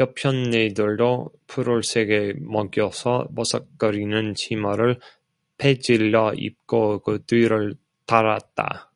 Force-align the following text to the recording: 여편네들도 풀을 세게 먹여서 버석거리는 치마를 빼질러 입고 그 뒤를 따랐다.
여편네들도 0.00 1.30
풀을 1.46 1.84
세게 1.84 2.32
먹여서 2.40 3.28
버석거리는 3.32 4.34
치마를 4.34 4.98
빼질러 5.56 6.34
입고 6.34 6.98
그 7.04 7.22
뒤를 7.24 7.76
따랐다. 8.06 8.90